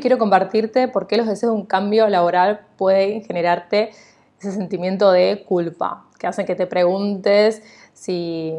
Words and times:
quiero 0.00 0.18
compartirte 0.18 0.88
por 0.88 1.06
qué 1.06 1.16
los 1.16 1.26
deseos 1.26 1.52
de 1.52 1.58
un 1.58 1.66
cambio 1.66 2.08
laboral 2.08 2.60
pueden 2.76 3.22
generarte 3.24 3.90
ese 4.38 4.52
sentimiento 4.52 5.10
de 5.12 5.44
culpa, 5.48 6.04
que 6.18 6.26
hacen 6.26 6.46
que 6.46 6.54
te 6.54 6.66
preguntes 6.66 7.62
si 7.92 8.54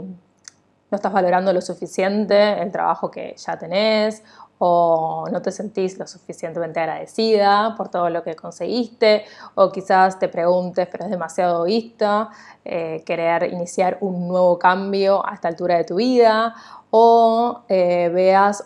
no 0.90 0.96
estás 0.96 1.12
valorando 1.12 1.52
lo 1.54 1.62
suficiente 1.62 2.62
el 2.62 2.72
trabajo 2.72 3.12
que 3.12 3.36
ya 3.38 3.58
tenés 3.58 4.24
o 4.60 5.28
no 5.32 5.42
te 5.42 5.52
sentís 5.52 6.00
lo 6.00 6.08
suficientemente 6.08 6.80
agradecida 6.80 7.76
por 7.78 7.90
todo 7.90 8.10
lo 8.10 8.24
que 8.24 8.36
conseguiste, 8.36 9.26
o 9.56 9.72
quizás 9.72 10.18
te 10.18 10.30
preguntes, 10.30 10.88
pero 10.92 11.06
es 11.06 11.12
demasiado 11.12 11.58
egoísta 11.58 12.30
eh, 12.66 13.04
querer 13.06 13.54
iniciar 13.54 13.98
un 14.02 14.28
nuevo 14.28 14.58
cambio 14.58 15.24
a 15.28 15.36
esta 15.36 15.48
altura 15.48 15.78
de 15.78 15.84
tu 15.84 15.96
vida, 15.96 16.56
o 16.90 17.62
eh, 17.70 18.10
veas 18.14 18.66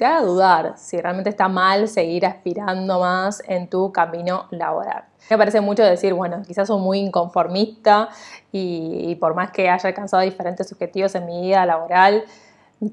te 0.00 0.06
haga 0.06 0.22
dudar 0.22 0.72
si 0.78 0.98
realmente 0.98 1.28
está 1.28 1.46
mal 1.48 1.86
seguir 1.86 2.24
aspirando 2.24 3.00
más 3.00 3.42
en 3.46 3.68
tu 3.68 3.92
camino 3.92 4.46
laboral. 4.50 5.04
Me 5.28 5.36
parece 5.36 5.60
mucho 5.60 5.82
decir, 5.82 6.14
bueno, 6.14 6.40
quizás 6.46 6.68
soy 6.68 6.80
muy 6.80 7.00
inconformista 7.00 8.08
y, 8.50 9.10
y 9.10 9.14
por 9.16 9.34
más 9.34 9.50
que 9.50 9.68
haya 9.68 9.86
alcanzado 9.86 10.22
diferentes 10.22 10.72
objetivos 10.72 11.14
en 11.16 11.26
mi 11.26 11.42
vida 11.42 11.66
laboral, 11.66 12.24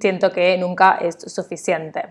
siento 0.01 0.33
que 0.33 0.57
nunca 0.57 0.97
es 0.99 1.15
suficiente. 1.33 2.09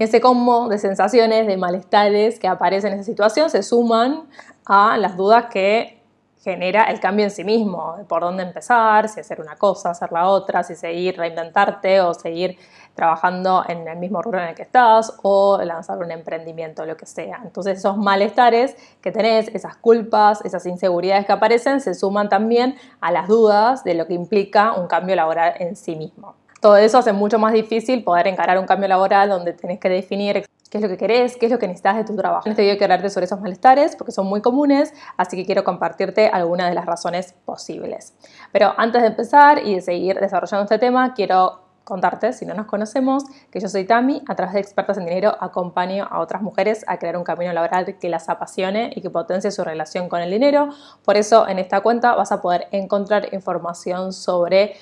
Ese 0.00 0.20
combo 0.20 0.68
de 0.68 0.78
sensaciones, 0.78 1.46
de 1.46 1.56
malestares 1.56 2.40
que 2.40 2.48
aparecen 2.48 2.92
en 2.92 2.98
esa 2.98 3.04
situación 3.04 3.50
se 3.50 3.62
suman 3.62 4.24
a 4.66 4.96
las 4.96 5.16
dudas 5.16 5.46
que 5.46 6.02
genera 6.44 6.84
el 6.84 7.00
cambio 7.00 7.24
en 7.24 7.30
sí 7.30 7.42
mismo, 7.42 7.96
por 8.06 8.20
dónde 8.20 8.42
empezar, 8.42 9.08
si 9.08 9.20
hacer 9.20 9.40
una 9.40 9.56
cosa, 9.56 9.90
hacer 9.90 10.12
la 10.12 10.28
otra, 10.28 10.62
si 10.62 10.76
seguir 10.76 11.16
reinventarte 11.16 12.02
o 12.02 12.12
seguir 12.12 12.58
trabajando 12.94 13.64
en 13.66 13.88
el 13.88 13.96
mismo 13.96 14.20
rubro 14.20 14.40
en 14.40 14.48
el 14.48 14.54
que 14.54 14.62
estás 14.62 15.18
o 15.22 15.58
lanzar 15.64 15.98
un 15.98 16.10
emprendimiento, 16.10 16.84
lo 16.84 16.98
que 16.98 17.06
sea. 17.06 17.40
Entonces 17.42 17.78
esos 17.78 17.96
malestares 17.96 18.76
que 19.00 19.10
tenés, 19.10 19.48
esas 19.48 19.76
culpas, 19.76 20.44
esas 20.44 20.66
inseguridades 20.66 21.24
que 21.24 21.32
aparecen, 21.32 21.80
se 21.80 21.94
suman 21.94 22.28
también 22.28 22.76
a 23.00 23.10
las 23.10 23.26
dudas 23.26 23.82
de 23.82 23.94
lo 23.94 24.06
que 24.06 24.14
implica 24.14 24.74
un 24.74 24.86
cambio 24.86 25.16
laboral 25.16 25.54
en 25.58 25.76
sí 25.76 25.96
mismo. 25.96 26.34
Todo 26.60 26.76
eso 26.76 26.98
hace 26.98 27.12
mucho 27.12 27.38
más 27.38 27.52
difícil 27.52 28.04
poder 28.04 28.26
encarar 28.26 28.58
un 28.58 28.66
cambio 28.66 28.88
laboral 28.88 29.28
donde 29.28 29.54
tenés 29.54 29.80
que 29.80 29.88
definir 29.88 30.46
qué 30.74 30.78
es 30.78 30.82
lo 30.82 30.88
que 30.88 30.96
querés, 30.96 31.36
qué 31.36 31.46
es 31.46 31.52
lo 31.52 31.60
que 31.60 31.68
necesitas 31.68 31.94
de 31.94 32.02
tu 32.02 32.16
trabajo. 32.16 32.48
En 32.48 32.50
este 32.50 32.62
video 32.62 32.76
quiero 32.76 32.94
hablarte 32.94 33.08
sobre 33.08 33.26
esos 33.26 33.40
malestares 33.40 33.94
porque 33.94 34.10
son 34.10 34.26
muy 34.26 34.40
comunes, 34.40 34.92
así 35.16 35.36
que 35.36 35.46
quiero 35.46 35.62
compartirte 35.62 36.26
algunas 36.26 36.68
de 36.68 36.74
las 36.74 36.84
razones 36.84 37.32
posibles. 37.44 38.12
Pero 38.50 38.74
antes 38.76 39.00
de 39.02 39.06
empezar 39.06 39.64
y 39.64 39.76
de 39.76 39.80
seguir 39.80 40.18
desarrollando 40.18 40.64
este 40.64 40.80
tema, 40.80 41.14
quiero 41.14 41.60
contarte, 41.84 42.32
si 42.32 42.44
no 42.44 42.54
nos 42.54 42.66
conocemos, 42.66 43.22
que 43.52 43.60
yo 43.60 43.68
soy 43.68 43.84
Tami, 43.84 44.24
a 44.26 44.34
través 44.34 44.54
de 44.54 44.60
Expertas 44.60 44.98
en 44.98 45.04
Dinero 45.04 45.36
acompaño 45.38 46.08
a 46.10 46.18
otras 46.18 46.42
mujeres 46.42 46.84
a 46.88 46.98
crear 46.98 47.16
un 47.16 47.22
camino 47.22 47.52
laboral 47.52 47.96
que 48.00 48.08
las 48.08 48.28
apasione 48.28 48.90
y 48.96 49.00
que 49.00 49.10
potencie 49.10 49.52
su 49.52 49.62
relación 49.62 50.08
con 50.08 50.22
el 50.22 50.30
dinero. 50.32 50.70
Por 51.04 51.16
eso 51.16 51.46
en 51.46 51.60
esta 51.60 51.82
cuenta 51.82 52.16
vas 52.16 52.32
a 52.32 52.42
poder 52.42 52.66
encontrar 52.72 53.32
información 53.32 54.12
sobre 54.12 54.74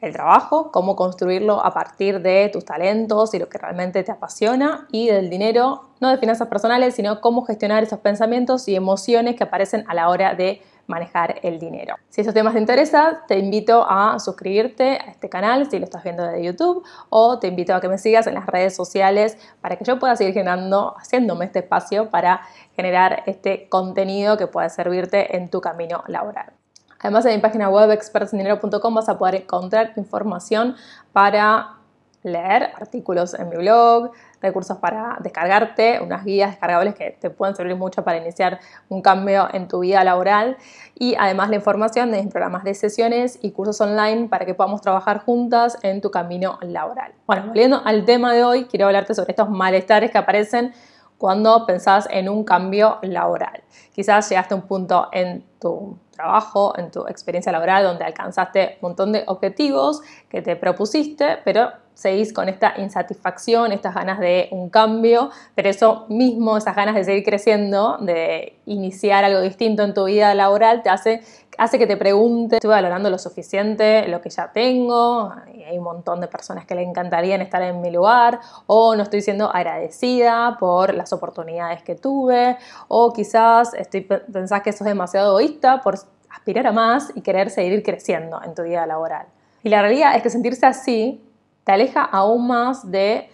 el 0.00 0.12
trabajo, 0.12 0.70
cómo 0.72 0.96
construirlo 0.96 1.64
a 1.64 1.72
partir 1.72 2.22
de 2.22 2.48
tus 2.52 2.64
talentos 2.64 3.34
y 3.34 3.38
lo 3.38 3.48
que 3.48 3.58
realmente 3.58 4.02
te 4.02 4.12
apasiona 4.12 4.86
y 4.90 5.08
del 5.08 5.28
dinero, 5.28 5.90
no 6.00 6.10
de 6.10 6.18
finanzas 6.18 6.48
personales, 6.48 6.94
sino 6.94 7.20
cómo 7.20 7.44
gestionar 7.44 7.82
esos 7.82 7.98
pensamientos 8.00 8.66
y 8.68 8.74
emociones 8.74 9.36
que 9.36 9.44
aparecen 9.44 9.84
a 9.88 9.94
la 9.94 10.08
hora 10.08 10.34
de 10.34 10.62
manejar 10.86 11.36
el 11.42 11.58
dinero. 11.58 11.96
Si 12.08 12.20
esos 12.20 12.34
temas 12.34 12.52
te 12.52 12.60
interesan, 12.60 13.18
te 13.28 13.38
invito 13.38 13.86
a 13.88 14.18
suscribirte 14.18 14.98
a 14.98 15.10
este 15.10 15.28
canal 15.28 15.70
si 15.70 15.78
lo 15.78 15.84
estás 15.84 16.02
viendo 16.02 16.24
de 16.24 16.42
YouTube 16.42 16.84
o 17.08 17.38
te 17.38 17.46
invito 17.46 17.74
a 17.74 17.80
que 17.80 17.88
me 17.88 17.96
sigas 17.96 18.26
en 18.26 18.34
las 18.34 18.46
redes 18.46 18.74
sociales 18.74 19.38
para 19.60 19.76
que 19.76 19.84
yo 19.84 19.98
pueda 19.98 20.16
seguir 20.16 20.34
generando, 20.34 20.94
haciéndome 20.98 21.44
este 21.44 21.60
espacio 21.60 22.10
para 22.10 22.42
generar 22.74 23.22
este 23.26 23.68
contenido 23.68 24.36
que 24.36 24.48
pueda 24.48 24.68
servirte 24.68 25.36
en 25.36 25.48
tu 25.48 25.60
camino 25.60 26.02
laboral. 26.08 26.59
Además, 27.00 27.24
en 27.26 27.34
mi 27.34 27.40
página 27.40 27.68
web 27.68 27.90
expertsindinero.com 27.90 28.94
vas 28.94 29.08
a 29.08 29.18
poder 29.18 29.36
encontrar 29.36 29.92
información 29.96 30.76
para 31.12 31.80
leer 32.22 32.70
artículos 32.76 33.34
en 33.34 33.48
mi 33.48 33.56
blog, 33.56 34.10
recursos 34.42 34.76
para 34.78 35.16
descargarte, 35.20 36.00
unas 36.02 36.24
guías 36.24 36.50
descargables 36.50 36.94
que 36.94 37.16
te 37.18 37.30
pueden 37.30 37.56
servir 37.56 37.76
mucho 37.76 38.04
para 38.04 38.18
iniciar 38.18 38.60
un 38.88 39.00
cambio 39.00 39.48
en 39.52 39.68
tu 39.68 39.80
vida 39.80 40.04
laboral 40.04 40.56
y 40.94 41.14
además 41.18 41.48
la 41.48 41.56
información 41.56 42.10
de 42.10 42.22
programas 42.24 42.64
de 42.64 42.74
sesiones 42.74 43.38
y 43.40 43.52
cursos 43.52 43.80
online 43.80 44.28
para 44.28 44.44
que 44.44 44.54
podamos 44.54 44.82
trabajar 44.82 45.24
juntas 45.24 45.78
en 45.82 46.00
tu 46.00 46.10
camino 46.10 46.58
laboral. 46.60 47.12
Bueno, 47.26 47.46
volviendo 47.46 47.80
al 47.84 48.04
tema 48.04 48.32
de 48.34 48.44
hoy, 48.44 48.64
quiero 48.64 48.86
hablarte 48.86 49.14
sobre 49.14 49.32
estos 49.32 49.48
malestares 49.48 50.10
que 50.10 50.18
aparecen 50.18 50.74
cuando 51.16 51.66
pensás 51.66 52.08
en 52.10 52.28
un 52.28 52.44
cambio 52.44 52.98
laboral. 53.02 53.62
Quizás 53.92 54.28
llegaste 54.28 54.54
a 54.54 54.56
un 54.56 54.62
punto 54.62 55.08
en 55.12 55.44
tu 55.58 55.98
trabajo, 56.20 56.74
en 56.78 56.90
tu 56.90 57.06
experiencia 57.06 57.50
laboral, 57.50 57.84
donde 57.84 58.04
alcanzaste 58.04 58.78
un 58.80 58.88
montón 58.90 59.12
de 59.12 59.24
objetivos 59.26 60.02
que 60.28 60.42
te 60.42 60.54
propusiste, 60.56 61.38
pero 61.44 61.70
seguís 61.94 62.32
con 62.32 62.48
esta 62.48 62.74
insatisfacción, 62.78 63.72
estas 63.72 63.94
ganas 63.94 64.20
de 64.20 64.48
un 64.52 64.70
cambio, 64.70 65.30
pero 65.54 65.68
eso 65.68 66.06
mismo, 66.08 66.56
esas 66.56 66.74
ganas 66.74 66.94
de 66.94 67.04
seguir 67.04 67.24
creciendo, 67.24 67.98
de 68.00 68.54
iniciar 68.66 69.24
algo 69.24 69.40
distinto 69.40 69.82
en 69.82 69.92
tu 69.92 70.04
vida 70.04 70.34
laboral, 70.34 70.82
te 70.82 70.88
hace, 70.90 71.20
hace 71.60 71.78
que 71.78 71.86
te 71.86 71.98
preguntes, 71.98 72.56
¿estoy 72.56 72.70
valorando 72.70 73.10
lo 73.10 73.18
suficiente 73.18 74.08
lo 74.08 74.22
que 74.22 74.30
ya 74.30 74.50
tengo? 74.50 75.30
Y 75.52 75.62
hay 75.62 75.76
un 75.76 75.84
montón 75.84 76.18
de 76.22 76.26
personas 76.26 76.64
que 76.64 76.74
le 76.74 76.82
encantarían 76.82 77.42
estar 77.42 77.60
en 77.60 77.82
mi 77.82 77.90
lugar, 77.90 78.40
o 78.66 78.96
no 78.96 79.02
estoy 79.02 79.20
siendo 79.20 79.54
agradecida 79.54 80.56
por 80.58 80.94
las 80.94 81.12
oportunidades 81.12 81.82
que 81.82 81.96
tuve, 81.96 82.56
o 82.88 83.12
quizás 83.12 83.74
estoy, 83.74 84.00
pensás 84.00 84.62
que 84.62 84.72
sos 84.72 84.86
demasiado 84.86 85.38
egoísta 85.38 85.82
por 85.82 85.96
aspirar 86.30 86.66
a 86.66 86.72
más 86.72 87.12
y 87.14 87.20
querer 87.20 87.50
seguir 87.50 87.82
creciendo 87.82 88.40
en 88.42 88.54
tu 88.54 88.62
vida 88.62 88.86
laboral. 88.86 89.26
Y 89.62 89.68
la 89.68 89.82
realidad 89.82 90.16
es 90.16 90.22
que 90.22 90.30
sentirse 90.30 90.64
así 90.64 91.22
te 91.64 91.72
aleja 91.72 92.02
aún 92.02 92.46
más 92.46 92.90
de 92.90 93.28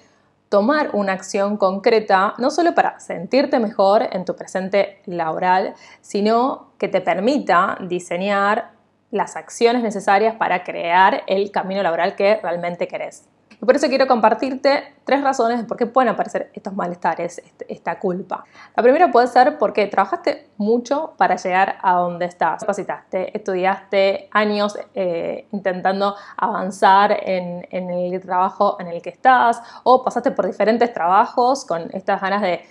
tomar 0.48 0.90
una 0.92 1.12
acción 1.12 1.56
concreta, 1.56 2.34
no 2.38 2.50
solo 2.50 2.74
para 2.74 3.00
sentirte 3.00 3.58
mejor 3.58 4.08
en 4.12 4.24
tu 4.24 4.36
presente 4.36 5.00
laboral, 5.06 5.74
sino 6.00 6.70
que 6.78 6.88
te 6.88 7.00
permita 7.00 7.78
diseñar 7.80 8.70
las 9.10 9.36
acciones 9.36 9.82
necesarias 9.82 10.34
para 10.36 10.64
crear 10.64 11.22
el 11.26 11.50
camino 11.50 11.82
laboral 11.82 12.16
que 12.16 12.36
realmente 12.42 12.88
querés. 12.88 13.28
Y 13.60 13.64
por 13.64 13.74
eso 13.74 13.88
quiero 13.88 14.06
compartirte 14.06 14.94
tres 15.04 15.22
razones 15.22 15.58
de 15.58 15.64
por 15.64 15.76
qué 15.76 15.86
pueden 15.86 16.10
aparecer 16.10 16.50
estos 16.52 16.74
malestares, 16.74 17.38
este, 17.38 17.72
esta 17.72 17.98
culpa. 17.98 18.44
La 18.76 18.82
primera 18.82 19.10
puede 19.10 19.28
ser 19.28 19.56
porque 19.58 19.86
trabajaste 19.86 20.48
mucho 20.58 21.14
para 21.16 21.36
llegar 21.36 21.76
a 21.80 21.94
donde 21.94 22.26
estás. 22.26 22.60
Capacitaste, 22.60 23.36
estudiaste 23.36 24.28
años 24.32 24.78
eh, 24.94 25.46
intentando 25.52 26.16
avanzar 26.36 27.16
en, 27.22 27.66
el 27.70 28.20
trabajo 28.20 28.76
en 28.80 28.88
el 28.88 29.00
que 29.00 29.10
estás 29.10 29.62
o 29.84 30.02
pasaste 30.02 30.30
por 30.32 30.46
diferentes 30.46 30.92
trabajos 30.92 31.64
con 31.64 31.88
estas 31.92 32.20
ganas 32.20 32.42
de, 32.42 32.62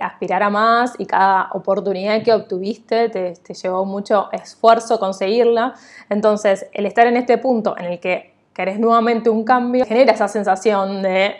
aspirar 0.00 0.44
a 0.44 0.48
más 0.48 0.94
y 0.96 1.06
cada 1.06 1.48
oportunidad 1.54 2.22
que 2.22 2.32
obtuviste 2.32 3.08
te, 3.08 3.32
te 3.32 3.52
llevó 3.52 3.84
mucho 3.84 4.28
esfuerzo 4.30 5.00
conseguirla. 5.00 5.74
Entonces, 6.08 6.68
el 6.72 6.86
estar 6.86 7.08
en 7.08 7.16
este 7.16 7.36
punto 7.36 7.76
en 7.76 7.86
el 7.86 7.98
que 7.98 8.31
querés 8.54 8.78
nuevamente 8.78 9.30
un 9.30 9.44
cambio, 9.44 9.84
genera 9.86 10.12
esa 10.12 10.28
sensación 10.28 11.02
de, 11.02 11.36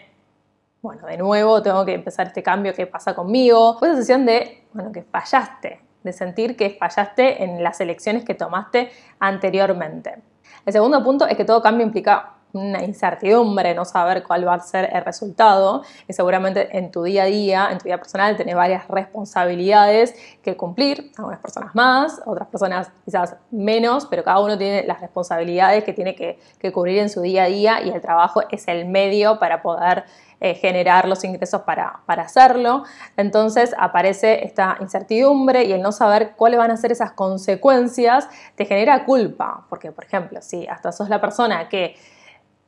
bueno, 0.81 1.07
de 1.07 1.17
nuevo 1.17 1.63
tengo 1.63 1.85
que 1.85 1.95
empezar 1.95 2.27
este 2.27 2.43
cambio, 2.43 2.75
¿qué 2.75 2.87
pasa 2.87 3.15
conmigo? 3.15 3.77
esa 3.83 3.95
sensación 3.95 4.27
de, 4.27 4.65
bueno, 4.73 4.93
que 4.93 5.03
fallaste, 5.03 5.81
de 6.03 6.13
sentir 6.13 6.57
que 6.57 6.71
fallaste 6.71 7.45
en 7.45 7.63
las 7.63 7.81
elecciones 7.81 8.25
que 8.25 8.35
tomaste 8.35 8.91
anteriormente. 9.19 10.23
El 10.65 10.73
segundo 10.73 11.03
punto 11.03 11.27
es 11.27 11.37
que 11.37 11.45
todo 11.45 11.63
cambio 11.63 11.85
implica 11.85 12.35
una 12.53 12.83
incertidumbre, 12.83 13.75
no 13.75 13.85
saber 13.85 14.23
cuál 14.23 14.47
va 14.47 14.55
a 14.55 14.61
ser 14.61 14.91
el 14.93 15.05
resultado 15.05 15.83
y 16.09 16.13
seguramente 16.13 16.77
en 16.77 16.91
tu 16.91 17.03
día 17.03 17.25
a 17.25 17.27
día, 17.27 17.69
en 17.71 17.79
tu 17.79 17.85
vida 17.85 17.99
personal, 17.99 18.37
tenés 18.37 18.55
varias 18.55 18.87
responsabilidades 18.89 20.15
que 20.43 20.57
cumplir, 20.57 21.13
algunas 21.17 21.41
personas 21.41 21.75
más, 21.75 22.21
otras 22.27 22.49
personas 22.49 22.91
quizás 23.05 23.37
menos, 23.51 24.07
pero 24.07 24.23
cada 24.25 24.41
uno 24.41 24.59
tiene 24.59 24.85
las 24.87 25.01
responsabilidades 25.01 25.85
que 25.85 25.93
tiene 25.93 26.15
que, 26.15 26.39
cubrir 26.73 26.99
en 26.99 27.11
su 27.11 27.21
día 27.21 27.45
a 27.45 27.47
día 27.47 27.83
y 27.83 27.91
el 27.91 28.01
trabajo 28.01 28.43
es 28.51 28.67
el 28.69 28.87
medio 28.87 29.39
para 29.39 29.63
poder 29.63 30.05
eh, 30.41 30.55
generar 30.55 31.07
los 31.07 31.23
ingresos 31.23 31.63
para, 31.63 32.01
para, 32.07 32.23
hacerlo. 32.23 32.85
Entonces 33.17 33.75
aparece 33.79 34.45
esta 34.45 34.77
incertidumbre 34.81 35.65
y 35.65 35.73
el 35.73 35.83
no 35.83 35.93
saber 35.93 36.33
cuáles 36.37 36.59
van 36.59 36.71
a 36.71 36.77
ser 36.77 36.93
esas 36.93 37.13
consecuencias 37.13 38.29
te 38.55 38.65
genera 38.65 39.05
culpa, 39.05 39.67
porque 39.69 39.93
por 39.93 40.05
ejemplo, 40.05 40.41
si 40.41 40.67
hasta 40.67 40.93
sos 40.93 41.09
la 41.09 41.21
persona 41.21 41.69
que 41.69 41.97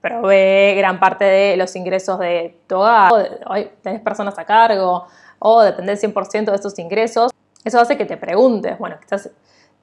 provee 0.04 0.74
gran 0.76 1.00
parte 1.00 1.24
de 1.24 1.56
los 1.56 1.74
ingresos 1.76 2.18
de 2.18 2.54
hogar, 2.70 3.10
o 3.46 3.54
tenés 3.82 4.02
personas 4.02 4.38
a 4.38 4.44
cargo, 4.44 5.06
o 5.38 5.62
dependés 5.62 6.04
100% 6.04 6.44
de 6.50 6.54
estos 6.54 6.78
ingresos, 6.78 7.32
eso 7.64 7.80
hace 7.80 7.96
que 7.96 8.04
te 8.04 8.18
preguntes, 8.18 8.78
bueno, 8.78 8.96
quizás 9.00 9.30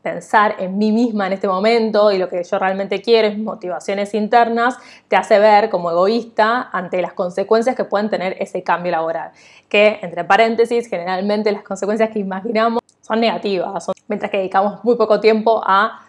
pensar 0.03 0.57
en 0.59 0.77
mí 0.77 0.91
misma 0.91 1.25
en 1.25 1.33
este 1.33 1.47
momento 1.47 2.11
y 2.11 2.19
lo 2.19 2.29
que 2.29 2.43
yo 2.43 2.59
realmente 2.59 3.01
quiero, 3.01 3.29
es 3.29 3.37
motivaciones 3.37 4.13
internas, 4.13 4.77
te 5.07 5.15
hace 5.15 5.39
ver 5.39 5.71
como 5.71 5.89
egoísta 5.89 6.69
ante 6.71 7.01
las 7.01 7.13
consecuencias 7.13 7.75
que 7.75 7.85
pueden 7.85 8.11
tener 8.11 8.35
ese 8.39 8.61
cambio 8.61 8.91
laboral. 8.91 9.31
Que, 9.69 9.97
entre 10.03 10.23
paréntesis, 10.23 10.87
generalmente 10.87 11.51
las 11.51 11.63
consecuencias 11.63 12.11
que 12.11 12.19
imaginamos 12.19 12.83
son 13.01 13.19
negativas, 13.19 13.87
mientras 14.07 14.29
que 14.29 14.37
dedicamos 14.37 14.83
muy 14.83 14.97
poco 14.97 15.19
tiempo 15.19 15.63
a 15.65 15.99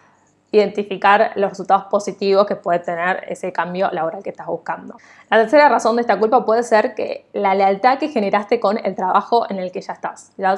identificar 0.53 1.31
los 1.35 1.49
resultados 1.49 1.85
positivos 1.85 2.45
que 2.45 2.55
puede 2.55 2.79
tener 2.79 3.25
ese 3.27 3.51
cambio 3.51 3.89
laboral 3.91 4.21
que 4.21 4.29
estás 4.29 4.45
buscando. 4.45 4.95
La 5.29 5.37
tercera 5.37 5.67
razón 5.67 5.95
de 5.95 6.01
esta 6.01 6.19
culpa 6.19 6.45
puede 6.45 6.61
ser 6.61 6.93
que 6.93 7.25
la 7.33 7.55
lealtad 7.55 7.97
que 7.97 8.09
generaste 8.09 8.59
con 8.59 8.77
el 8.77 8.93
trabajo 8.93 9.49
en 9.49 9.57
el 9.57 9.71
que 9.71 9.81
ya 9.81 9.93
estás. 9.93 10.31
Ya 10.37 10.55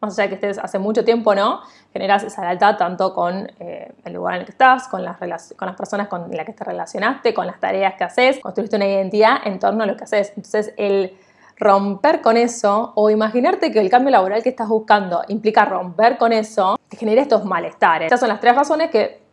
más 0.00 0.18
allá 0.18 0.24
de 0.24 0.28
que 0.28 0.34
estés 0.34 0.58
hace 0.58 0.78
mucho 0.80 1.04
tiempo 1.04 1.34
no, 1.36 1.60
generas 1.92 2.24
esa 2.24 2.42
lealtad 2.42 2.76
tanto 2.76 3.14
con 3.14 3.50
eh, 3.60 3.92
el 4.04 4.12
lugar 4.12 4.34
en 4.34 4.40
el 4.40 4.46
que 4.46 4.52
estás, 4.52 4.88
con 4.88 5.04
las, 5.04 5.18
con 5.56 5.66
las 5.66 5.76
personas 5.76 6.08
con 6.08 6.28
las 6.30 6.44
que 6.44 6.52
te 6.52 6.64
relacionaste, 6.64 7.32
con 7.32 7.46
las 7.46 7.60
tareas 7.60 7.94
que 7.94 8.04
haces, 8.04 8.40
construiste 8.40 8.74
una 8.74 8.86
identidad 8.86 9.38
en 9.44 9.60
torno 9.60 9.84
a 9.84 9.86
lo 9.86 9.96
que 9.96 10.04
haces. 10.04 10.32
Entonces, 10.36 10.74
el 10.76 11.16
romper 11.56 12.22
con 12.22 12.36
eso 12.36 12.92
o 12.94 13.10
imaginarte 13.10 13.70
que 13.72 13.80
el 13.80 13.90
cambio 13.90 14.10
laboral 14.10 14.42
que 14.42 14.48
estás 14.48 14.68
buscando 14.68 15.22
implica 15.28 15.64
romper 15.64 16.16
con 16.18 16.32
eso, 16.32 16.78
te 16.88 16.96
genera 16.96 17.22
estos 17.22 17.44
malestares. 17.44 18.06
Estas 18.06 18.20
son 18.20 18.28
las 18.28 18.40
tres 18.40 18.54
razones 18.54 18.90
que 18.90 19.27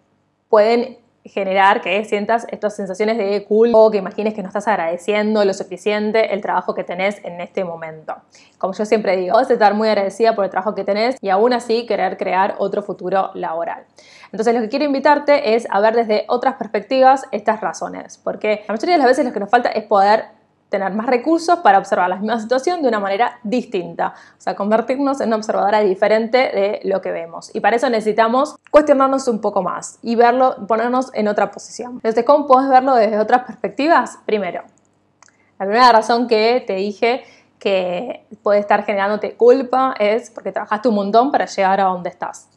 pueden 0.55 0.97
generar 1.25 1.81
que 1.81 2.05
sientas 2.05 2.47
estas 2.49 2.77
sensaciones 2.77 3.17
de 3.17 3.43
culpa 3.43 3.91
que 3.91 3.97
imagines 3.97 4.33
que 4.33 4.41
no 4.41 4.47
estás 4.47 4.69
agradeciendo 4.69 5.43
lo 5.43 5.53
suficiente 5.53 6.33
el 6.33 6.39
trabajo 6.39 6.73
que 6.73 6.85
tenés 6.85 7.19
en 7.25 7.41
este 7.41 7.65
momento. 7.65 8.15
Como 8.57 8.73
yo 8.73 8.85
siempre 8.85 9.17
digo, 9.17 9.33
puedes 9.33 9.51
estar 9.51 9.73
muy 9.73 9.89
agradecida 9.89 10.33
por 10.33 10.45
el 10.45 10.49
trabajo 10.49 10.73
que 10.73 10.85
tenés 10.85 11.17
y 11.19 11.27
aún 11.27 11.51
así 11.51 11.85
querer 11.85 12.15
crear 12.15 12.55
otro 12.57 12.81
futuro 12.83 13.31
laboral. 13.33 13.83
Entonces 14.31 14.53
lo 14.53 14.61
que 14.61 14.69
quiero 14.69 14.85
invitarte 14.85 15.55
es 15.55 15.67
a 15.71 15.81
ver 15.81 15.93
desde 15.93 16.23
otras 16.29 16.55
perspectivas 16.55 17.25
estas 17.33 17.59
razones, 17.59 18.17
porque 18.23 18.63
la 18.65 18.75
mayoría 18.75 18.95
de 18.95 18.99
las 18.99 19.07
veces 19.07 19.25
lo 19.25 19.33
que 19.33 19.41
nos 19.41 19.49
falta 19.49 19.67
es 19.67 19.83
poder 19.83 20.34
tener 20.69 20.93
más 20.93 21.05
recursos 21.05 21.59
para 21.59 21.77
observar 21.77 22.09
la 22.09 22.15
misma 22.17 22.39
situación 22.39 22.81
de 22.81 22.87
una 22.87 22.99
manera 22.99 23.39
distinta, 23.43 24.13
o 24.37 24.41
sea, 24.41 24.55
convertirnos 24.55 25.21
en 25.21 25.27
una 25.27 25.37
observadora 25.37 25.79
diferente 25.81 26.37
de 26.37 26.79
lo 26.83 27.01
que 27.01 27.11
vemos. 27.11 27.51
Y 27.53 27.59
para 27.59 27.75
eso 27.75 27.89
necesitamos 27.89 28.55
cuestionarnos 28.71 29.27
un 29.27 29.39
poco 29.39 29.61
más 29.61 29.99
y 30.01 30.15
verlo, 30.15 30.55
ponernos 30.67 31.11
en 31.13 31.27
otra 31.27 31.51
posición. 31.51 31.93
Entonces, 31.95 32.25
¿cómo 32.25 32.47
puedes 32.47 32.69
verlo 32.69 32.95
desde 32.95 33.19
otras 33.19 33.43
perspectivas? 33.43 34.17
Primero, 34.25 34.63
la 35.59 35.65
primera 35.65 35.91
razón 35.91 36.27
que 36.27 36.63
te 36.65 36.75
dije 36.75 37.23
que 37.59 38.25
puede 38.43 38.59
estar 38.59 38.83
generándote 38.83 39.35
culpa 39.35 39.95
es 39.97 40.29
porque 40.29 40.51
trabajaste 40.51 40.89
un 40.89 40.95
montón 40.95 41.31
para 41.31 41.45
llegar 41.45 41.79
a 41.79 41.85
donde 41.85 42.09
estás. 42.09 42.49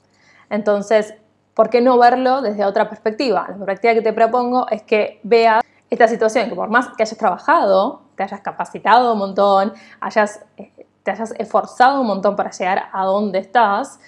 Entonces, 0.50 1.14
¿por 1.55 1.70
qué 1.70 1.81
no 1.81 1.99
verlo 1.99 2.43
desde 2.43 2.64
otra 2.64 2.88
perspectiva? 2.88 3.46
La 3.49 3.56
perspectiva 3.56 3.94
que 3.94 4.02
te 4.02 4.12
propongo 4.12 4.69
es 4.70 4.82
que 4.82 5.20
veas 5.22 5.62
esta 5.90 6.08
situación 6.08 6.49
que 6.49 6.55
por 6.55 6.69
más 6.69 6.88
que 6.96 7.02
hayas 7.02 7.17
trabajado 7.17 8.02
te 8.14 8.25
hayas 8.25 8.40
capacitado 8.40 9.12
un 9.12 9.19
montón, 9.19 9.73
eh, 10.56 10.87
te 11.02 11.11
hayas 11.11 11.35
esforzado 11.38 12.00
un 12.00 12.06
montón 12.06 12.37
para 12.37 12.50
llegar 12.50 12.88
a 12.93 13.05
donde 13.05 13.38
estás, 13.38 14.00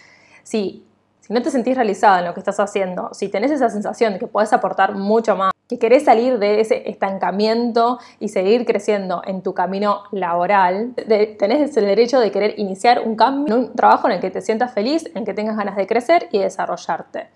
si, 0.42 0.84
si 1.20 1.32
no 1.32 1.40
te 1.40 1.50
sentís 1.50 1.76
realizada 1.76 2.18
en 2.18 2.26
lo 2.26 2.34
que 2.34 2.40
estás 2.40 2.58
haciendo, 2.58 3.10
si 3.12 3.28
tenés 3.28 3.52
esa 3.52 3.70
sensación 3.70 4.14
de 4.14 4.18
que 4.18 4.26
puedes 4.26 4.52
aportar 4.52 4.94
mucho 4.94 5.36
más, 5.36 5.52
que 5.68 5.78
querés 5.78 6.04
salir 6.04 6.40
de 6.40 6.60
ese 6.60 6.90
estancamiento 6.90 8.00
y 8.18 8.28
seguir 8.28 8.66
creciendo 8.66 9.22
en 9.24 9.40
tu 9.40 9.54
camino 9.54 10.02
laboral, 10.10 10.94
tenés 11.38 11.76
el 11.76 11.86
derecho 11.86 12.18
de 12.18 12.32
querer 12.32 12.58
iniciar 12.58 13.02
un 13.06 13.14
cambio, 13.14 13.56
un 13.56 13.76
trabajo 13.76 14.08
en 14.08 14.14
el 14.14 14.20
que 14.20 14.30
te 14.30 14.40
sientas 14.40 14.74
feliz, 14.74 15.06
en 15.06 15.18
el 15.18 15.24
que 15.24 15.32
tengas 15.32 15.56
ganas 15.56 15.76
de 15.76 15.86
crecer 15.86 16.28
y 16.32 16.40
desarrollarte 16.40 17.28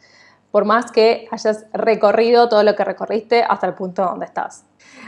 por 0.54 0.66
más 0.66 0.92
que 0.92 1.26
hayas 1.32 1.66
recorrido 1.72 2.48
todo 2.48 2.62
lo 2.62 2.76
que 2.76 2.84
recorriste 2.84 3.42
hasta 3.42 3.66
el 3.66 3.74
punto 3.74 4.04
donde 4.04 4.24
estás. 4.24 4.64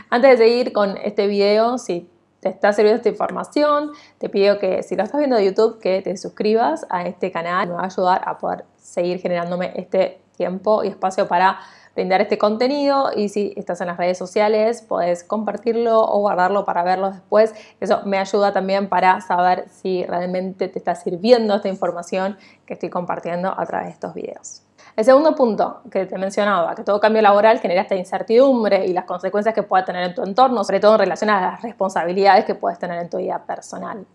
Antes 0.09 0.31
de 0.31 0.45
seguir 0.45 0.73
con 0.73 0.97
este 0.97 1.25
video, 1.25 1.77
si 1.77 2.09
te 2.41 2.49
está 2.49 2.73
sirviendo 2.73 2.97
esta 2.97 3.07
información, 3.07 3.91
te 4.17 4.27
pido 4.27 4.59
que 4.59 4.83
si 4.83 4.97
lo 4.97 5.03
estás 5.03 5.19
viendo 5.19 5.37
de 5.37 5.45
YouTube, 5.45 5.79
que 5.79 6.01
te 6.01 6.17
suscribas 6.17 6.85
a 6.89 7.03
este 7.03 7.31
canal, 7.31 7.69
me 7.69 7.75
va 7.75 7.83
a 7.83 7.85
ayudar 7.85 8.23
a 8.25 8.37
poder 8.37 8.65
seguir 8.75 9.21
generándome 9.21 9.71
este 9.77 10.19
tiempo 10.35 10.83
y 10.83 10.89
espacio 10.89 11.29
para 11.29 11.59
brindar 11.95 12.19
este 12.19 12.37
contenido 12.37 13.11
y 13.15 13.29
si 13.29 13.53
estás 13.55 13.79
en 13.79 13.87
las 13.87 13.95
redes 13.95 14.17
sociales 14.17 14.81
puedes 14.81 15.23
compartirlo 15.23 16.01
o 16.01 16.19
guardarlo 16.19 16.65
para 16.65 16.83
verlo 16.83 17.11
después. 17.11 17.55
Eso 17.79 18.01
me 18.03 18.17
ayuda 18.17 18.51
también 18.51 18.89
para 18.89 19.21
saber 19.21 19.69
si 19.69 20.03
realmente 20.03 20.67
te 20.67 20.77
está 20.77 20.93
sirviendo 20.95 21.55
esta 21.55 21.69
información 21.69 22.35
que 22.65 22.73
estoy 22.73 22.89
compartiendo 22.89 23.57
a 23.57 23.65
través 23.65 23.87
de 23.87 23.93
estos 23.93 24.13
videos. 24.13 24.66
El 24.97 25.05
segundo 25.05 25.35
punto 25.35 25.81
que 25.91 26.07
te 26.07 26.17
mencionaba, 26.17 26.73
que 26.73 26.83
todo 26.83 26.99
cambio 26.99 27.21
laboral 27.21 27.59
genera 27.59 27.83
esta 27.83 27.93
incertidumbre 27.93 28.87
y 28.87 28.93
las 28.93 29.05
consecuencias 29.05 29.53
que 29.53 29.61
pueda 29.61 29.85
tener 29.85 30.03
en 30.03 30.15
tu 30.15 30.23
entorno, 30.23 30.63
sobre 30.63 30.79
todo 30.79 30.93
en 30.93 31.01
relación 31.01 31.29
a 31.29 31.39
las 31.39 31.61
responsabilidades 31.61 32.45
que 32.45 32.55
puedes 32.55 32.79
tener 32.79 32.99
en 32.99 33.07
tu 33.07 33.17
vida 33.17 33.43
personal. 33.45 34.07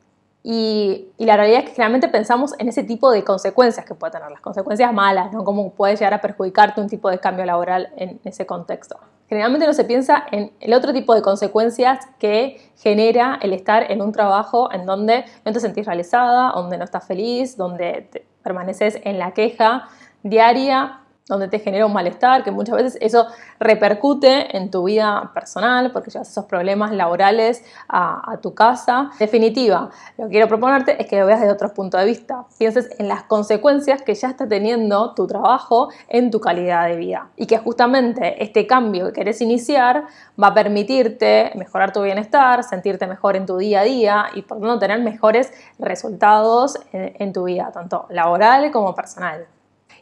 Y, 0.42 1.06
la 1.18 1.36
realidad 1.36 1.60
es 1.60 1.66
que 1.66 1.76
generalmente 1.76 2.08
pensamos 2.08 2.52
en 2.58 2.68
ese 2.68 2.82
tipo 2.82 3.12
de 3.12 3.22
consecuencias 3.22 3.86
que 3.86 3.94
puede 3.94 4.10
tener, 4.10 4.28
las 4.28 4.40
consecuencias 4.40 4.92
malas, 4.92 5.32
¿no? 5.32 5.44
Cómo 5.44 5.70
puede 5.70 5.94
llegar 5.94 6.14
a 6.14 6.20
perjudicarte 6.20 6.80
un 6.80 6.88
tipo 6.88 7.08
de 7.10 7.20
cambio 7.20 7.44
laboral 7.44 7.90
en 7.96 8.20
ese 8.24 8.44
contexto. 8.44 8.98
Generalmente 9.28 9.68
no 9.68 9.74
se 9.74 9.84
piensa 9.84 10.24
en 10.32 10.50
el 10.58 10.74
otro 10.74 10.92
tipo 10.92 11.14
de 11.14 11.22
consecuencias 11.22 12.00
que 12.18 12.60
genera 12.76 13.38
el 13.40 13.52
estar 13.52 13.88
en 13.88 14.02
un 14.02 14.10
trabajo 14.10 14.68
en 14.72 14.84
donde 14.84 15.26
no 15.44 15.52
te 15.52 15.60
sentís 15.60 15.86
realizada, 15.86 16.50
donde 16.56 16.76
no 16.76 16.84
estás 16.84 17.06
feliz, 17.06 17.56
donde 17.56 18.26
permaneces 18.42 19.00
en 19.04 19.18
la 19.18 19.32
queja, 19.32 19.88
diaria 20.22 21.01
donde 21.28 21.48
te 21.48 21.58
genera 21.58 21.86
un 21.86 21.92
malestar, 21.92 22.42
que 22.42 22.50
muchas 22.50 22.76
veces 22.76 22.98
eso 23.00 23.26
repercute 23.60 24.56
en 24.56 24.70
tu 24.70 24.84
vida 24.84 25.30
personal 25.32 25.92
porque 25.92 26.10
llevas 26.10 26.28
esos 26.28 26.46
problemas 26.46 26.92
laborales 26.92 27.64
a, 27.88 28.38
tu 28.42 28.54
casa. 28.54 29.10
definitiva, 29.18 29.90
lo 30.18 30.24
que 30.24 30.30
quiero 30.30 30.48
proponerte 30.48 31.00
es 31.00 31.06
que 31.06 31.20
lo 31.20 31.26
veas 31.26 31.40
desde 31.40 31.52
otro 31.52 31.72
punto 31.72 31.96
de 31.96 32.04
vista. 32.04 32.44
Pienses 32.58 32.90
en 32.98 33.08
las 33.08 33.22
consecuencias 33.24 34.02
que 34.02 34.14
ya 34.14 34.28
está 34.28 34.48
teniendo 34.48 35.14
tu 35.14 35.26
trabajo 35.26 35.90
en 36.08 36.30
tu 36.30 36.40
calidad 36.40 36.88
de 36.88 36.96
vida 36.96 37.28
y 37.36 37.46
que 37.46 37.58
justamente 37.58 38.42
este 38.42 38.66
cambio 38.66 39.06
que 39.06 39.12
querés 39.12 39.40
iniciar 39.40 40.04
va 40.42 40.48
a 40.48 40.54
permitirte 40.54 41.52
mejorar 41.54 41.92
tu 41.92 42.02
bienestar, 42.02 42.64
sentirte 42.64 43.06
mejor 43.06 43.36
en 43.36 43.46
tu 43.46 43.58
día 43.58 43.80
a 43.80 43.84
día 43.84 44.26
y 44.34 44.42
por 44.42 44.58
tanto 44.58 44.78
tener 44.78 45.00
mejores 45.00 45.52
resultados 45.78 46.78
en 46.92 47.32
tu 47.32 47.44
vida, 47.44 47.70
tanto 47.72 48.06
laboral 48.10 48.70
como 48.72 48.94
personal. 48.94 49.46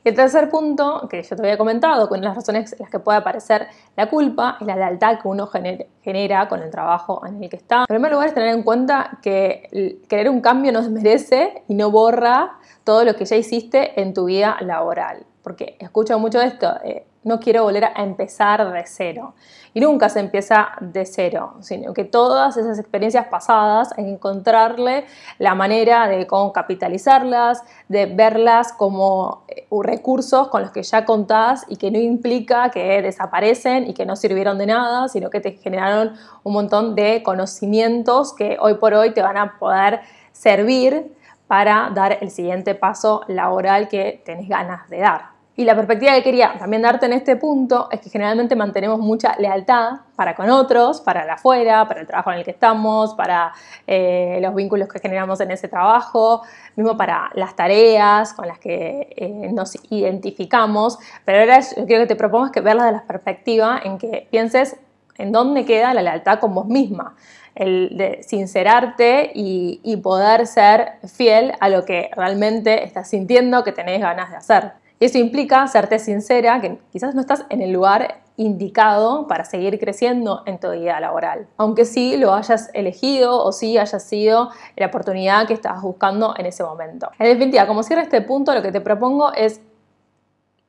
Y 0.05 0.09
el 0.09 0.15
tercer 0.15 0.49
punto, 0.49 1.07
que 1.11 1.23
yo 1.23 1.37
te 1.37 1.43
había 1.43 1.59
comentado, 1.59 2.09
con 2.09 2.23
las 2.23 2.35
razones 2.35 2.73
en 2.73 2.79
las 2.81 2.91
que 2.91 2.99
puede 2.99 3.19
aparecer 3.19 3.69
la 3.97 4.09
culpa, 4.09 4.57
es 4.61 4.67
la 4.67 4.77
lealtad 4.77 5.21
que 5.21 5.29
uno 5.29 5.47
genera 5.47 6.49
con 6.49 6.63
el 6.63 6.71
trabajo 6.71 7.25
en 7.27 7.43
el 7.43 7.51
que 7.51 7.57
está. 7.57 7.81
En 7.81 7.87
primer 7.87 8.13
lugar 8.13 8.29
es 8.29 8.35
tener 8.35 8.55
en 8.55 8.63
cuenta 8.63 9.19
que 9.23 9.99
querer 10.09 10.31
un 10.31 10.41
cambio 10.41 10.73
no 10.73 10.81
desmerece 10.81 11.63
y 11.69 11.75
no 11.75 11.91
borra 11.91 12.59
todo 12.85 13.05
lo 13.05 13.15
que 13.15 13.25
ya 13.27 13.37
hiciste 13.37 14.01
en 14.01 14.15
tu 14.15 14.25
vida 14.25 14.57
laboral. 14.61 15.27
Porque 15.43 15.77
escucho 15.79 16.19
mucho 16.19 16.41
esto, 16.41 16.75
eh, 16.85 17.07
no 17.23 17.39
quiero 17.39 17.65
volver 17.65 17.85
a 17.85 18.03
empezar 18.03 18.73
de 18.73 18.85
cero. 18.87 19.35
Y 19.73 19.81
nunca 19.81 20.09
se 20.09 20.19
empieza 20.19 20.71
de 20.81 21.07
cero, 21.07 21.55
sino 21.61 21.93
que 21.93 22.05
todas 22.05 22.57
esas 22.57 22.79
experiencias 22.79 23.27
pasadas 23.27 23.93
hay 23.97 24.11
encontrarle 24.11 25.05
la 25.39 25.55
manera 25.55 26.09
de 26.09 26.27
cómo 26.27 26.53
capitalizarlas, 26.53 27.63
de 27.89 28.07
verlas 28.07 28.73
como 28.73 29.45
eh, 29.49 29.67
recursos 29.83 30.49
con 30.49 30.63
los 30.63 30.73
que 30.73 30.83
ya 30.83 31.05
contás 31.05 31.65
y 31.69 31.77
que 31.77 31.91
no 31.91 31.99
implica 31.99 32.71
que 32.71 33.01
desaparecen 33.01 33.89
y 33.89 33.95
que 33.95 34.07
no 34.07 34.17
sirvieron 34.17 34.59
de 34.59 34.67
nada, 34.67 35.09
sino 35.09 35.31
que 35.31 35.41
te 35.41 35.53
generaron 35.53 36.15
un 36.43 36.53
montón 36.53 36.95
de 36.97 37.23
conocimientos 37.23 38.35
que 38.35 38.57
hoy 38.61 38.75
por 38.75 38.95
hoy 38.95 39.13
te 39.13 39.23
van 39.23 39.37
a 39.37 39.59
poder 39.59 40.01
servir 40.33 41.15
para 41.47 41.91
dar 41.95 42.19
el 42.21 42.31
siguiente 42.31 42.75
paso 42.75 43.23
laboral 43.29 43.89
que 43.89 44.23
tenés 44.25 44.49
ganas 44.49 44.89
de 44.89 44.99
dar. 44.99 45.30
Y 45.57 45.65
la 45.65 45.75
perspectiva 45.75 46.15
que 46.15 46.23
quería 46.23 46.55
también 46.59 46.81
darte 46.81 47.07
en 47.07 47.13
este 47.13 47.37
punto 47.37 47.89
es 47.91 48.01
que 48.01 48.09
generalmente 48.09 48.57
mantenemos 48.57 48.99
mucha 48.99 49.35
lealtad 49.39 50.01
para 50.17 50.35
con 50.35 50.49
otros, 50.49 51.01
para 51.01 51.25
el 51.25 51.31
afuera, 51.31 51.87
para 51.87 52.01
el 52.01 52.07
trabajo 52.07 52.31
en 52.31 52.39
el 52.39 52.45
que 52.45 52.53
estamos, 52.53 53.15
para 53.15 53.53
eh, 53.87 54.39
los 54.41 54.55
vínculos 54.55 54.89
que 54.89 55.01
generamos 55.01 55.41
en 55.41 55.51
ese 55.51 55.69
trabajo, 55.69 56.43
mismo 56.77 56.97
para 56.97 57.31
las 57.35 57.57
tareas 57.57 58.33
con 58.33 58.47
las 58.47 58.59
que 58.59 59.13
eh, 59.17 59.51
nos 59.53 59.77
identificamos. 59.91 60.99
Pero 61.25 61.41
ahora 61.41 61.61
yo 61.61 61.85
quiero 61.85 62.05
que 62.05 62.09
te 62.09 62.17
propongas 62.17 62.53
que 62.53 62.61
verlas 62.61 62.87
de 62.87 62.93
la 62.93 63.03
perspectiva 63.03 63.81
en 63.85 63.99
que 63.99 64.29
pienses 64.31 64.77
en 65.19 65.33
dónde 65.33 65.67
queda 65.67 65.93
la 65.93 66.03
lealtad 66.03 66.39
con 66.39 66.55
vos 66.55 66.67
misma 66.67 67.17
el 67.57 67.91
de 67.99 68.23
sincerarte 68.23 69.33
y, 69.35 69.81
y, 69.83 69.97
poder 69.97 70.47
ser 70.47 70.93
fiel 71.13 71.53
a 71.59 71.69
lo 71.69 71.85
que 71.85 72.09
realmente 72.17 72.85
estás 72.85 73.11
sintiendo 73.11 73.65
que 73.65 73.73
tenés 73.73 74.01
ganas 74.01 74.31
de 74.31 74.37
hacer. 74.37 74.73
Eso 75.01 75.17
implica 75.17 75.67
serte 75.67 75.99
sincera, 75.99 76.61
que 76.61 76.79
quizás 76.93 77.15
no 77.15 77.23
estás 77.23 77.47
en 77.49 77.63
el 77.63 77.73
lugar 77.73 78.21
indicado 78.37 79.27
para 79.27 79.45
seguir 79.45 79.79
creciendo 79.79 80.43
en 80.47 80.61
tu 80.61 80.71
vida 80.71 81.01
laboral, 81.01 81.47
aunque 81.57 81.85
sí 81.85 82.17
lo 82.17 82.35
hayas 82.35 82.71
elegido 82.75 83.43
o 83.43 83.53
sí 83.53 83.79
haya 83.79 83.99
sido 83.99 84.51
la 84.77 84.87
oportunidad 84.87 85.47
que 85.47 85.55
estabas 85.55 85.83
buscando 85.83 86.35
en 86.37 86.47
ese 86.47 86.63
momento. 86.63 87.11
En 87.19 87.27
definitiva, 87.27 87.67
como 87.67 87.83
cierra 87.83 88.03
este 88.03 88.21
punto, 88.21 88.55
lo 88.55 88.63
que 88.63 88.73
te 88.73 88.81
propongo 88.81 89.33
es 89.33 89.61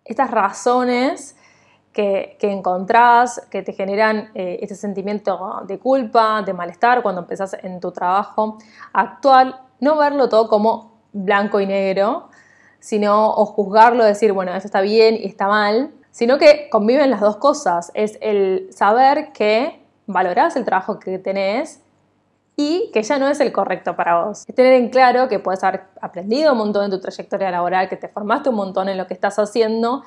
estas 0.05 0.31
razones 0.31 1.35
que, 1.93 2.37
encontrás, 2.41 3.45
que 3.49 3.63
te 3.63 3.73
generan 3.73 4.31
eh, 4.33 4.59
este 4.61 4.75
sentimiento 4.75 5.61
de 5.67 5.77
culpa, 5.77 6.41
de 6.41 6.53
malestar 6.53 7.01
cuando 7.01 7.21
empezás 7.21 7.55
en 7.61 7.79
tu 7.79 7.91
trabajo 7.91 8.57
actual, 8.93 9.59
no 9.79 9.97
verlo 9.97 10.29
todo 10.29 10.47
como 10.47 11.01
blanco 11.13 11.59
y 11.59 11.67
negro, 11.67 12.29
sino 12.81 13.29
o 13.29 13.45
juzgarlo, 13.45 14.03
decir, 14.03 14.33
bueno, 14.33 14.53
eso 14.53 14.67
está 14.67 14.81
bien 14.81 15.15
y 15.15 15.27
está 15.27 15.47
mal, 15.47 15.91
sino 16.09 16.37
que 16.37 16.67
conviven 16.69 17.09
las 17.09 17.21
dos 17.21 17.37
cosas. 17.37 17.91
Es 17.93 18.17
el 18.21 18.67
saber 18.73 19.31
que 19.31 19.81
valorás 20.07 20.57
el 20.57 20.65
trabajo 20.65 20.99
que 20.99 21.17
tenés 21.19 21.79
y 22.57 22.89
que 22.91 23.03
ya 23.03 23.17
no 23.17 23.29
es 23.29 23.39
el 23.39 23.53
correcto 23.53 23.95
para 23.95 24.25
vos. 24.25 24.43
Es 24.47 24.55
tener 24.55 24.73
en 24.73 24.89
claro 24.89 25.29
que 25.29 25.39
puedes 25.39 25.63
haber 25.63 25.83
aprendido 26.01 26.51
un 26.51 26.57
montón 26.57 26.85
en 26.85 26.91
tu 26.91 26.99
trayectoria 26.99 27.51
laboral, 27.51 27.87
que 27.87 27.95
te 27.95 28.09
formaste 28.09 28.49
un 28.49 28.55
montón 28.55 28.89
en 28.89 28.97
lo 28.97 29.07
que 29.07 29.13
estás 29.13 29.39
haciendo 29.39 30.03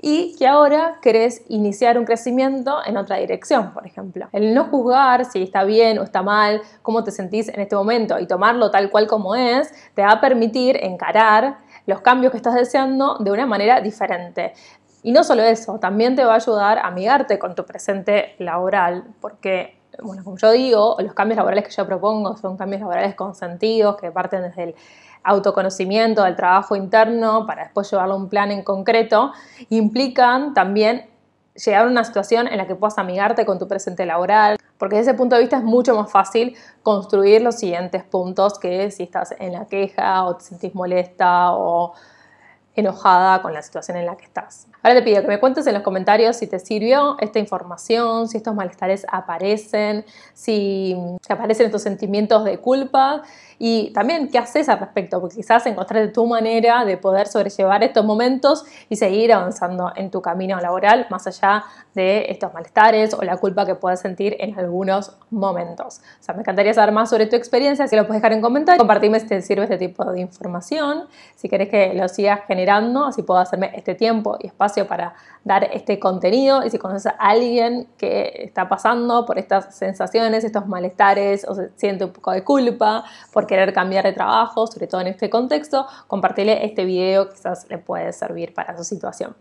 y 0.00 0.36
que 0.36 0.46
ahora 0.46 0.98
querés 1.00 1.42
iniciar 1.48 1.98
un 1.98 2.04
crecimiento 2.04 2.80
en 2.84 2.96
otra 2.98 3.16
dirección, 3.16 3.72
por 3.72 3.86
ejemplo. 3.86 4.28
El 4.32 4.52
no 4.52 4.64
juzgar 4.64 5.24
si 5.24 5.42
está 5.42 5.64
bien 5.64 5.98
o 5.98 6.02
está 6.02 6.22
mal, 6.22 6.60
cómo 6.82 7.02
te 7.02 7.10
sentís 7.12 7.48
en 7.48 7.60
este 7.60 7.76
momento 7.76 8.18
y 8.18 8.26
tomarlo 8.26 8.70
tal 8.70 8.90
cual 8.90 9.06
como 9.06 9.34
es, 9.34 9.72
te 9.94 10.02
va 10.02 10.12
a 10.12 10.20
permitir 10.20 10.76
encarar 10.82 11.58
los 11.86 12.00
cambios 12.00 12.32
que 12.32 12.36
estás 12.36 12.54
deseando 12.54 13.16
de 13.18 13.30
una 13.30 13.46
manera 13.46 13.80
diferente. 13.80 14.52
Y 15.02 15.12
no 15.12 15.24
solo 15.24 15.42
eso, 15.42 15.78
también 15.78 16.16
te 16.16 16.24
va 16.24 16.32
a 16.32 16.36
ayudar 16.36 16.78
a 16.78 16.88
amigarte 16.88 17.38
con 17.38 17.54
tu 17.54 17.64
presente 17.64 18.34
laboral, 18.38 19.04
porque, 19.20 19.78
bueno, 20.02 20.24
como 20.24 20.36
yo 20.36 20.50
digo, 20.50 20.96
los 20.98 21.14
cambios 21.14 21.36
laborales 21.36 21.64
que 21.64 21.70
yo 21.70 21.86
propongo 21.86 22.36
son 22.36 22.56
cambios 22.56 22.80
laborales 22.80 23.14
consentidos, 23.14 23.96
que 23.96 24.10
parten 24.10 24.42
desde 24.42 24.62
el 24.64 24.74
autoconocimiento, 25.22 26.24
del 26.24 26.36
trabajo 26.36 26.76
interno, 26.76 27.46
para 27.46 27.64
después 27.64 27.90
llevarlo 27.90 28.14
a 28.14 28.16
un 28.16 28.28
plan 28.28 28.50
en 28.50 28.62
concreto, 28.62 29.32
implican 29.70 30.54
también 30.54 31.08
llegar 31.54 31.86
a 31.86 31.88
una 31.88 32.04
situación 32.04 32.48
en 32.48 32.58
la 32.58 32.66
que 32.66 32.74
puedas 32.74 32.98
amigarte 32.98 33.46
con 33.46 33.58
tu 33.58 33.66
presente 33.66 34.06
laboral, 34.06 34.56
porque 34.78 34.96
desde 34.96 35.10
ese 35.10 35.18
punto 35.18 35.36
de 35.36 35.42
vista 35.42 35.56
es 35.56 35.64
mucho 35.64 35.94
más 35.96 36.10
fácil 36.10 36.56
construir 36.82 37.42
los 37.42 37.56
siguientes 37.56 38.04
puntos 38.04 38.58
que 38.58 38.90
si 38.90 39.04
estás 39.04 39.34
en 39.38 39.52
la 39.52 39.66
queja 39.66 40.24
o 40.24 40.36
te 40.36 40.44
sentís 40.44 40.74
molesta 40.74 41.52
o 41.52 41.94
enojada 42.74 43.40
con 43.42 43.52
la 43.52 43.62
situación 43.62 43.96
en 43.96 44.06
la 44.06 44.16
que 44.16 44.24
estás. 44.24 44.68
Ahora 44.86 45.00
te 45.00 45.02
pido 45.02 45.20
que 45.20 45.26
me 45.26 45.40
cuentes 45.40 45.66
en 45.66 45.74
los 45.74 45.82
comentarios 45.82 46.36
si 46.36 46.46
te 46.46 46.60
sirvió 46.60 47.16
esta 47.18 47.40
información, 47.40 48.28
si 48.28 48.36
estos 48.36 48.54
malestares 48.54 49.04
aparecen, 49.10 50.04
si 50.32 50.96
aparecen 51.28 51.66
estos 51.66 51.82
sentimientos 51.82 52.44
de 52.44 52.58
culpa 52.58 53.22
y 53.58 53.90
también 53.92 54.28
qué 54.28 54.38
haces 54.38 54.68
al 54.68 54.78
respecto, 54.78 55.20
porque 55.20 55.36
quizás 55.36 55.66
encontraste 55.66 56.12
tu 56.12 56.24
manera 56.26 56.84
de 56.84 56.96
poder 56.98 57.26
sobrellevar 57.26 57.82
estos 57.82 58.04
momentos 58.04 58.64
y 58.88 58.94
seguir 58.94 59.32
avanzando 59.32 59.92
en 59.96 60.12
tu 60.12 60.22
camino 60.22 60.60
laboral 60.60 61.08
más 61.10 61.26
allá 61.26 61.64
de 61.92 62.26
estos 62.28 62.54
malestares 62.54 63.12
o 63.14 63.22
la 63.22 63.38
culpa 63.38 63.66
que 63.66 63.74
puedes 63.74 63.98
sentir 63.98 64.36
en 64.38 64.56
algunos 64.56 65.16
momentos. 65.30 66.00
O 66.20 66.22
sea, 66.22 66.34
me 66.34 66.42
encantaría 66.42 66.72
saber 66.74 66.92
más 66.92 67.10
sobre 67.10 67.26
tu 67.26 67.34
experiencia, 67.34 67.88
si 67.88 67.96
lo 67.96 68.06
puedes 68.06 68.22
dejar 68.22 68.34
en 68.34 68.40
comentarios, 68.40 68.78
compartirme 68.78 69.18
si 69.18 69.26
te 69.26 69.42
sirve 69.42 69.64
este 69.64 69.78
tipo 69.78 70.04
de 70.04 70.20
información, 70.20 71.06
si 71.34 71.48
querés 71.48 71.70
que 71.70 71.92
lo 71.94 72.06
sigas 72.08 72.40
generando, 72.46 73.06
así 73.06 73.22
puedo 73.22 73.40
hacerme 73.40 73.72
este 73.74 73.96
tiempo 73.96 74.36
y 74.38 74.46
para 74.84 75.14
dar 75.44 75.64
este 75.72 75.98
contenido 75.98 76.64
y 76.64 76.70
si 76.70 76.78
conoces 76.78 77.06
a 77.06 77.10
alguien 77.10 77.88
que 77.96 78.32
está 78.44 78.68
pasando 78.68 79.24
por 79.24 79.38
estas 79.38 79.74
sensaciones, 79.74 80.44
estos 80.44 80.66
malestares 80.66 81.46
o 81.48 81.54
se 81.54 81.70
siente 81.76 82.04
un 82.04 82.12
poco 82.12 82.32
de 82.32 82.44
culpa 82.44 83.04
por 83.32 83.46
querer 83.46 83.72
cambiar 83.72 84.04
de 84.04 84.12
trabajo, 84.12 84.66
sobre 84.66 84.86
todo 84.86 85.00
en 85.00 85.06
este 85.06 85.30
contexto, 85.30 85.86
compartirle 86.06 86.64
este 86.64 86.84
video, 86.84 87.30
quizás 87.30 87.66
le 87.70 87.78
puede 87.78 88.12
servir 88.12 88.52
para 88.52 88.76
su 88.76 88.84
situación. 88.84 89.34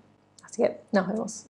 Así 0.43 0.61
que 0.61 0.79
nos 0.91 1.07
vemos. 1.07 1.43